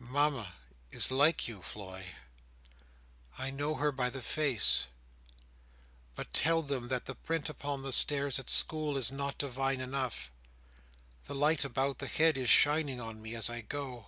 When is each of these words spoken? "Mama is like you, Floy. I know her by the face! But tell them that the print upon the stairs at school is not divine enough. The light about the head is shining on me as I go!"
"Mama 0.00 0.54
is 0.90 1.12
like 1.12 1.46
you, 1.46 1.62
Floy. 1.62 2.04
I 3.38 3.50
know 3.52 3.76
her 3.76 3.92
by 3.92 4.10
the 4.10 4.22
face! 4.22 4.88
But 6.16 6.32
tell 6.32 6.62
them 6.62 6.88
that 6.88 7.06
the 7.06 7.14
print 7.14 7.48
upon 7.48 7.82
the 7.82 7.92
stairs 7.92 8.40
at 8.40 8.50
school 8.50 8.96
is 8.96 9.12
not 9.12 9.38
divine 9.38 9.80
enough. 9.80 10.32
The 11.26 11.36
light 11.36 11.64
about 11.64 12.00
the 12.00 12.08
head 12.08 12.36
is 12.36 12.50
shining 12.50 13.00
on 13.00 13.22
me 13.22 13.36
as 13.36 13.48
I 13.48 13.60
go!" 13.60 14.06